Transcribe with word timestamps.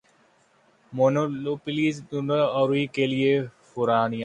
منینولوپس 0.93 1.65
Minnesota 1.67 2.39
Aruvi 2.59 2.83
California 2.95 4.19